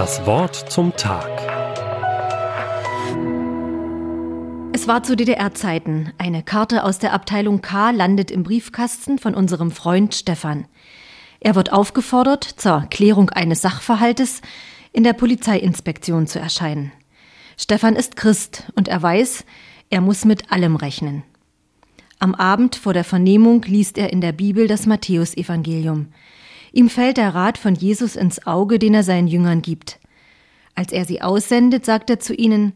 Das 0.00 0.24
Wort 0.24 0.56
zum 0.72 0.96
Tag. 0.96 1.28
Es 4.72 4.88
war 4.88 5.02
zu 5.02 5.14
DDR-Zeiten. 5.14 6.14
Eine 6.16 6.42
Karte 6.42 6.84
aus 6.84 6.98
der 6.98 7.12
Abteilung 7.12 7.60
K 7.60 7.90
landet 7.90 8.30
im 8.30 8.42
Briefkasten 8.42 9.18
von 9.18 9.34
unserem 9.34 9.70
Freund 9.70 10.14
Stefan. 10.14 10.66
Er 11.40 11.54
wird 11.54 11.74
aufgefordert, 11.74 12.44
zur 12.44 12.86
Klärung 12.88 13.28
eines 13.28 13.60
Sachverhaltes 13.60 14.40
in 14.94 15.04
der 15.04 15.12
Polizeiinspektion 15.12 16.26
zu 16.26 16.38
erscheinen. 16.38 16.92
Stefan 17.58 17.94
ist 17.94 18.16
Christ 18.16 18.72
und 18.76 18.88
er 18.88 19.02
weiß, 19.02 19.44
er 19.90 20.00
muss 20.00 20.24
mit 20.24 20.50
allem 20.50 20.76
rechnen. 20.76 21.24
Am 22.18 22.34
Abend 22.34 22.74
vor 22.74 22.94
der 22.94 23.04
Vernehmung 23.04 23.60
liest 23.64 23.98
er 23.98 24.10
in 24.14 24.22
der 24.22 24.32
Bibel 24.32 24.66
das 24.66 24.86
Matthäusevangelium. 24.86 26.06
Ihm 26.72 26.88
fällt 26.88 27.16
der 27.16 27.34
Rat 27.34 27.58
von 27.58 27.74
Jesus 27.74 28.16
ins 28.16 28.46
Auge, 28.46 28.78
den 28.78 28.94
er 28.94 29.02
seinen 29.02 29.26
Jüngern 29.26 29.62
gibt. 29.62 29.99
Als 30.74 30.92
er 30.92 31.04
sie 31.04 31.22
aussendet, 31.22 31.84
sagt 31.84 32.10
er 32.10 32.20
zu 32.20 32.34
ihnen, 32.34 32.74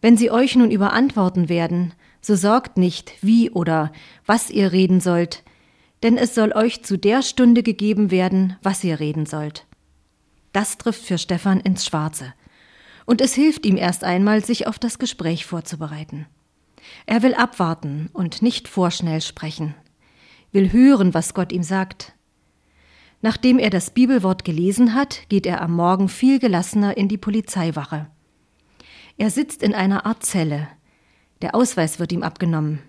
wenn 0.00 0.16
sie 0.16 0.30
euch 0.30 0.54
nun 0.56 0.70
überantworten 0.70 1.48
werden, 1.48 1.94
so 2.20 2.36
sorgt 2.36 2.76
nicht, 2.76 3.12
wie 3.22 3.50
oder 3.50 3.92
was 4.26 4.50
ihr 4.50 4.72
reden 4.72 5.00
sollt, 5.00 5.42
denn 6.02 6.16
es 6.16 6.34
soll 6.34 6.52
euch 6.52 6.82
zu 6.84 6.98
der 6.98 7.22
Stunde 7.22 7.62
gegeben 7.62 8.10
werden, 8.10 8.56
was 8.62 8.84
ihr 8.84 9.00
reden 9.00 9.26
sollt. 9.26 9.66
Das 10.52 10.78
trifft 10.78 11.04
für 11.04 11.18
Stefan 11.18 11.60
ins 11.60 11.84
Schwarze. 11.84 12.32
Und 13.06 13.20
es 13.20 13.34
hilft 13.34 13.66
ihm 13.66 13.76
erst 13.76 14.04
einmal, 14.04 14.44
sich 14.44 14.66
auf 14.66 14.78
das 14.78 14.98
Gespräch 14.98 15.44
vorzubereiten. 15.46 16.26
Er 17.06 17.22
will 17.22 17.34
abwarten 17.34 18.08
und 18.12 18.42
nicht 18.42 18.68
vorschnell 18.68 19.20
sprechen, 19.20 19.74
will 20.52 20.72
hören, 20.72 21.12
was 21.14 21.34
Gott 21.34 21.52
ihm 21.52 21.62
sagt. 21.62 22.14
Nachdem 23.24 23.58
er 23.58 23.70
das 23.70 23.88
Bibelwort 23.88 24.44
gelesen 24.44 24.92
hat, 24.92 25.30
geht 25.30 25.46
er 25.46 25.62
am 25.62 25.72
Morgen 25.72 26.10
viel 26.10 26.38
gelassener 26.38 26.98
in 26.98 27.08
die 27.08 27.16
Polizeiwache. 27.16 28.06
Er 29.16 29.30
sitzt 29.30 29.62
in 29.62 29.72
einer 29.72 30.04
Art 30.04 30.22
Zelle. 30.26 30.68
Der 31.40 31.54
Ausweis 31.54 31.98
wird 31.98 32.12
ihm 32.12 32.22
abgenommen. 32.22 32.80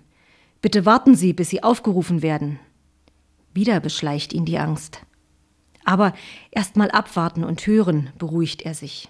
Bitte 0.61 0.85
warten 0.85 1.15
Sie, 1.15 1.31
bis 1.31 1.51
Sie 1.51 1.63
aufgerufen 1.63 2.21
werden. 2.21 2.59
Wieder 3.53 3.79
beschleicht 3.79 4.33
ihn 4.33 4.43
die 4.43 4.57
Angst. 4.57 5.05
Aber 5.85 6.11
erst 6.51 6.75
mal 6.75 6.91
abwarten 6.91 7.45
und 7.45 7.65
hören, 7.65 8.09
beruhigt 8.17 8.63
er 8.63 8.73
sich. 8.73 9.07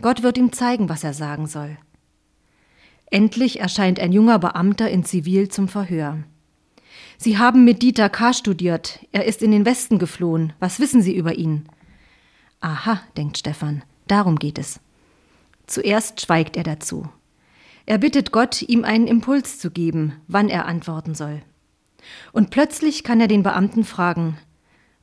Gott 0.00 0.22
wird 0.22 0.38
ihm 0.38 0.52
zeigen, 0.52 0.88
was 0.88 1.02
er 1.02 1.12
sagen 1.12 1.48
soll. 1.48 1.76
Endlich 3.06 3.58
erscheint 3.58 3.98
ein 3.98 4.12
junger 4.12 4.38
Beamter 4.38 4.88
in 4.88 5.02
Zivil 5.02 5.48
zum 5.48 5.66
Verhör. 5.66 6.18
Sie 7.22 7.38
haben 7.38 7.64
mit 7.64 7.82
Dieter 7.82 8.08
K. 8.08 8.32
studiert. 8.32 8.98
Er 9.12 9.26
ist 9.26 9.42
in 9.42 9.52
den 9.52 9.64
Westen 9.64 10.00
geflohen. 10.00 10.54
Was 10.58 10.80
wissen 10.80 11.02
Sie 11.02 11.14
über 11.14 11.36
ihn? 11.36 11.68
Aha, 12.60 13.00
denkt 13.16 13.38
Stefan, 13.38 13.84
darum 14.08 14.40
geht 14.40 14.58
es. 14.58 14.80
Zuerst 15.68 16.20
schweigt 16.20 16.56
er 16.56 16.64
dazu. 16.64 17.08
Er 17.86 17.98
bittet 17.98 18.32
Gott, 18.32 18.62
ihm 18.62 18.82
einen 18.82 19.06
Impuls 19.06 19.60
zu 19.60 19.70
geben, 19.70 20.14
wann 20.26 20.48
er 20.48 20.66
antworten 20.66 21.14
soll. 21.14 21.42
Und 22.32 22.50
plötzlich 22.50 23.04
kann 23.04 23.20
er 23.20 23.28
den 23.28 23.44
Beamten 23.44 23.84
fragen 23.84 24.36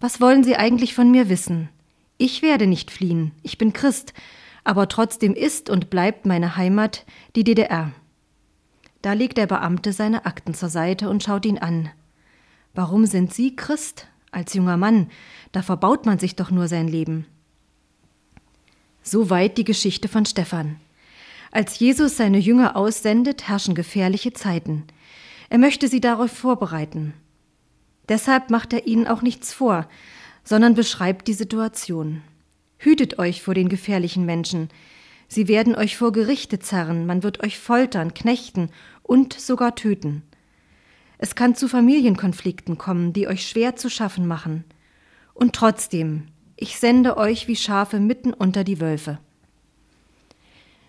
Was 0.01 0.19
wollen 0.19 0.43
Sie 0.43 0.57
eigentlich 0.57 0.93
von 0.93 1.09
mir 1.11 1.29
wissen? 1.29 1.69
Ich 2.17 2.41
werde 2.41 2.67
nicht 2.67 2.91
fliehen, 2.91 3.31
ich 3.43 3.57
bin 3.57 3.71
Christ, 3.71 4.13
aber 4.65 4.89
trotzdem 4.89 5.35
ist 5.35 5.69
und 5.69 5.89
bleibt 5.89 6.25
meine 6.25 6.57
Heimat 6.57 7.05
die 7.37 7.45
DDR. 7.45 7.93
Da 9.01 9.13
legt 9.13 9.37
der 9.37 9.47
Beamte 9.47 9.93
seine 9.93 10.25
Akten 10.25 10.53
zur 10.53 10.67
Seite 10.67 11.09
und 11.09 11.23
schaut 11.23 11.45
ihn 11.45 11.59
an. 11.59 11.89
Warum 12.73 13.05
sind 13.05 13.33
Sie 13.33 13.55
Christ? 13.55 14.07
Als 14.31 14.53
junger 14.53 14.77
Mann, 14.77 15.09
da 15.51 15.61
verbaut 15.61 16.05
man 16.05 16.19
sich 16.19 16.35
doch 16.35 16.51
nur 16.51 16.67
sein 16.67 16.87
Leben. 16.87 17.25
Soweit 19.01 19.57
die 19.57 19.63
Geschichte 19.63 20.07
von 20.07 20.25
Stephan. 20.25 20.75
Als 21.51 21.79
Jesus 21.79 22.17
seine 22.17 22.37
Jünger 22.37 22.75
aussendet, 22.75 23.47
herrschen 23.47 23.73
gefährliche 23.73 24.33
Zeiten. 24.33 24.83
Er 25.49 25.57
möchte 25.57 25.87
sie 25.87 25.99
darauf 25.99 26.31
vorbereiten. 26.31 27.13
Deshalb 28.07 28.51
macht 28.51 28.73
er 28.73 28.85
ihnen 28.85 29.07
auch 29.07 29.23
nichts 29.23 29.51
vor, 29.51 29.87
sondern 30.43 30.75
beschreibt 30.75 31.27
die 31.27 31.33
Situation. 31.33 32.21
Hütet 32.77 33.17
euch 33.17 33.41
vor 33.41 33.55
den 33.55 33.67
gefährlichen 33.69 34.25
Menschen. 34.25 34.69
Sie 35.27 35.47
werden 35.47 35.75
euch 35.75 35.97
vor 35.97 36.11
Gerichte 36.11 36.59
zerren, 36.59 37.05
man 37.05 37.23
wird 37.23 37.43
euch 37.43 37.57
foltern, 37.57 38.13
knechten 38.13 38.69
und 39.03 39.33
sogar 39.33 39.75
töten. 39.75 40.23
Es 41.21 41.35
kann 41.35 41.53
zu 41.53 41.67
Familienkonflikten 41.67 42.77
kommen, 42.77 43.11
die 43.13 43.27
euch 43.27 43.45
schwer 43.47 43.75
zu 43.75 43.89
schaffen 43.89 44.25
machen. 44.25 44.63
Und 45.33 45.53
trotzdem, 45.53 46.29
ich 46.55 46.79
sende 46.79 47.17
euch 47.17 47.47
wie 47.47 47.57
Schafe 47.57 47.99
mitten 47.99 48.33
unter 48.33 48.63
die 48.63 48.79
Wölfe. 48.79 49.19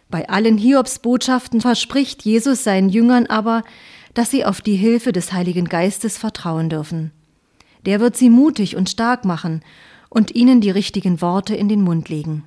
Bei 0.09 0.29
allen 0.29 0.57
Hiobsbotschaften 0.57 1.61
verspricht 1.61 2.23
Jesus 2.23 2.65
seinen 2.65 2.89
Jüngern 2.89 3.27
aber, 3.27 3.65
dass 4.15 4.31
sie 4.31 4.45
auf 4.45 4.61
die 4.61 4.77
Hilfe 4.77 5.13
des 5.13 5.33
Heiligen 5.33 5.67
Geistes 5.67 6.17
vertrauen 6.17 6.69
dürfen. 6.69 7.11
Der 7.87 8.01
wird 8.01 8.17
sie 8.17 8.31
mutig 8.31 8.77
und 8.77 8.89
stark 8.89 9.25
machen 9.25 9.63
und 10.09 10.35
ihnen 10.35 10.61
die 10.61 10.71
richtigen 10.71 11.21
Worte 11.21 11.55
in 11.55 11.69
den 11.69 11.83
Mund 11.83 12.09
legen. 12.09 12.45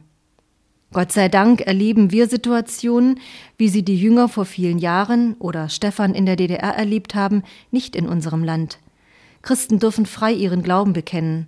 Gott 0.94 1.12
sei 1.12 1.28
Dank 1.28 1.62
erleben 1.62 2.12
wir 2.12 2.28
Situationen, 2.30 3.20
wie 3.58 3.68
sie 3.68 3.84
die 3.84 3.98
Jünger 3.98 4.30
vor 4.30 4.46
vielen 4.46 4.78
Jahren 4.78 5.34
oder 5.40 5.68
Stefan 5.68 6.14
in 6.14 6.28
der 6.28 6.36
DDR 6.36 6.76
erlebt 6.76 7.16
haben, 7.16 7.42
nicht 7.72 7.96
in 7.96 8.08
unserem 8.08 8.44
Land. 8.44 8.78
Christen 9.42 9.80
dürfen 9.80 10.06
frei 10.06 10.32
ihren 10.32 10.62
Glauben 10.62 10.94
bekennen. 10.94 11.48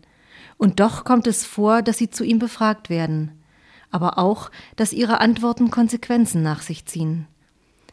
Und 0.57 0.79
doch 0.79 1.03
kommt 1.03 1.27
es 1.27 1.45
vor, 1.45 1.83
dass 1.83 1.99
sie 1.99 2.09
zu 2.09 2.23
ihm 2.23 2.39
befragt 2.39 2.89
werden. 2.89 3.31
Aber 3.91 4.17
auch, 4.17 4.49
dass 4.77 4.93
ihre 4.93 5.21
Antworten 5.21 5.69
Konsequenzen 5.69 6.41
nach 6.41 6.63
sich 6.63 6.87
ziehen. 6.87 7.27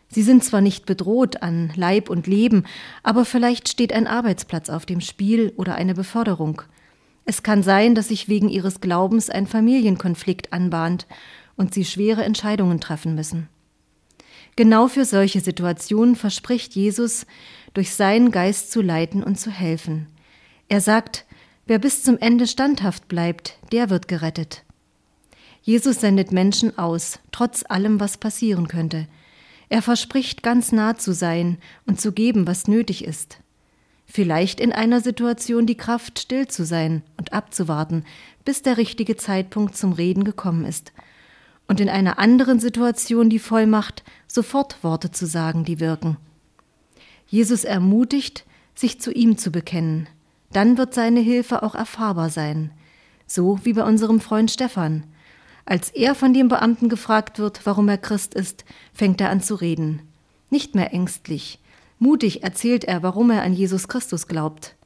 Sie 0.09 0.23
sind 0.23 0.43
zwar 0.45 0.63
nicht 0.63 0.87
bedroht 0.87 1.43
an 1.43 1.71
Leib 1.77 2.09
und 2.09 2.27
Leben, 2.27 2.65
aber 3.03 3.27
vielleicht 3.27 3.69
steht 3.69 3.93
ein 3.93 4.07
Arbeitsplatz 4.07 4.71
auf 4.71 4.87
dem 4.87 5.03
Spiel 5.03 5.53
oder 5.57 5.75
eine 5.75 5.95
Beförderung. 5.95 6.63
Es 7.25 7.43
kann 7.43 7.63
sein, 7.63 7.95
dass 7.95 8.09
sich 8.09 8.29
wegen 8.29 8.49
ihres 8.49 8.81
Glaubens 8.81 9.31
ein 9.31 9.47
Familienkonflikt 9.47 10.53
anbahnt 10.53 11.07
und 11.57 11.75
sie 11.75 11.85
schwere 11.85 12.25
Entscheidungen 12.25 12.81
treffen 12.81 13.15
müssen. 13.15 13.49
Genau 14.57 14.89
für 14.89 15.05
solche 15.05 15.41
Situationen 15.41 16.15
verspricht 16.15 16.75
Jesus, 16.75 17.27
durch 17.75 17.95
seinen 17.95 18.31
Geist 18.31 18.71
zu 18.71 18.83
leiten 18.83 19.23
und 19.23 19.39
zu 19.39 19.51
helfen. 19.51 20.09
Er 20.69 20.81
sagt, 20.81 21.25
wer 21.67 21.79
bis 21.79 22.03
zum 22.03 22.19
Ende 22.19 22.47
standhaft 22.47 23.09
bleibt, 23.09 23.59
der 23.73 23.89
wird 23.89 24.09
gerettet. 24.09 24.65
Jesus 25.63 26.01
sendet 26.01 26.33
Menschen 26.33 26.77
aus, 26.77 27.21
trotz 27.31 27.65
allem, 27.67 28.01
was 28.01 28.19
passieren 28.19 28.69
könnte. 28.69 29.07
Er 29.69 29.81
verspricht, 29.81 30.43
ganz 30.43 30.73
nah 30.73 30.99
zu 30.99 31.15
sein 31.15 31.57
und 31.87 32.01
zu 32.01 32.13
geben, 32.13 32.47
was 32.47 32.69
nötig 32.69 33.05
ist. 33.05 33.39
Vielleicht 34.05 34.61
in 34.61 34.73
einer 34.73 35.01
Situation 35.01 35.65
die 35.65 35.77
Kraft, 35.77 36.19
still 36.19 36.47
zu 36.47 36.67
sein 36.67 37.03
und 37.17 37.33
abzuwarten, 37.33 38.05
bis 38.45 38.61
der 38.61 38.77
richtige 38.77 39.17
Zeitpunkt 39.17 39.77
zum 39.77 39.93
Reden 39.93 40.25
gekommen 40.25 40.67
ist– 40.67 40.93
und 41.73 41.81
in 41.81 41.89
einer 41.89 42.19
anderen 42.19 42.61
Situation 42.61 43.31
die 43.31 43.39
Vollmacht, 43.39 44.05
sofort 44.27 44.85
Worte 44.85 45.11
zu 45.11 45.25
sagen, 45.25 45.65
die 45.65 45.81
wirken. 45.81 46.19
Jesus 47.27 47.65
ermutigt, 47.65 48.45
sich 48.75 49.01
zu 49.01 49.11
ihm 49.11 49.39
zu 49.39 49.51
bekennen. 49.51 50.07
Dann 50.53 50.77
wird 50.77 50.93
seine 50.93 51.21
Hilfe 51.21 51.63
auch 51.63 51.75
erfahrbar 51.75 52.29
sein. 52.29 52.73
So 53.27 53.59
wie 53.65 53.73
bei 53.73 53.85
unserem 53.85 54.21
Freund 54.21 54.51
Stephan. 54.51 55.05
Als 55.65 55.89
er 55.89 56.15
von 56.15 56.35
dem 56.35 56.49
Beamten 56.49 56.91
gefragt 56.91 57.39
wird, 57.39 57.65
warum 57.65 57.89
er 57.89 57.97
Christ 57.97 58.35
ist, 58.35 58.67
fängt 58.93 59.23
er 59.23 59.31
an 59.31 59.41
zu 59.41 59.55
reden. 59.55 60.03
Nicht 60.51 60.75
mehr 60.75 60.93
ängstlich. 60.93 61.59
Mutig 61.99 62.43
erzählt 62.43 62.85
er, 62.85 63.03
warum 63.03 63.31
er 63.31 63.45
an 63.45 63.55
Jesus 63.55 63.89
Christus 63.89 64.27
glaubt. 64.27 64.77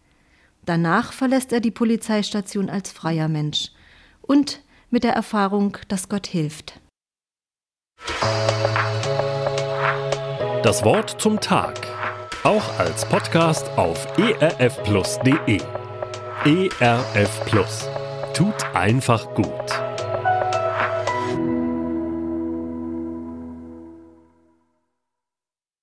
Danach 0.65 1.13
verlässt 1.13 1.53
er 1.53 1.59
die 1.59 1.73
Polizeistation 1.73 2.71
als 2.71 2.93
freier 2.93 3.27
Mensch. 3.27 3.73
Und 4.23 4.61
mit 4.97 5.05
der 5.05 5.13
Erfahrung, 5.13 5.77
dass 5.89 6.09
Gott 6.09 6.27
hilft. 6.27 6.81
Das 10.63 10.85
Wort 10.85 11.21
zum 11.21 11.39
Tag. 11.39 11.87
Auch 12.45 12.79
als 12.79 13.05
Podcast 13.05 13.69
auf 13.77 14.07
erfplus.de. 14.17 15.61
ERF. 16.47 17.41
Tut 18.33 18.75
einfach 18.75 19.35
gut. 19.35 19.86